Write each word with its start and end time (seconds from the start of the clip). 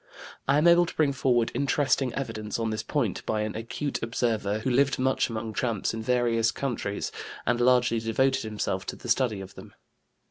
I 0.47 0.57
am 0.57 0.67
able 0.67 0.87
to 0.87 0.95
bring 0.95 1.13
forward 1.13 1.51
interesting 1.53 2.11
evidence 2.15 2.57
on 2.57 2.71
this 2.71 2.81
point 2.81 3.23
by 3.27 3.41
an 3.41 3.55
acute 3.55 4.01
observer 4.01 4.57
who 4.57 4.71
lived 4.71 4.97
much 4.97 5.29
among 5.29 5.53
tramps 5.53 5.93
in 5.93 6.01
various 6.01 6.51
countries, 6.51 7.11
and 7.45 7.61
largely 7.61 7.99
devoted 7.99 8.41
himself 8.41 8.83
to 8.87 8.95
the 8.95 9.07
study 9.09 9.41
of 9.41 9.53
them. 9.53 9.75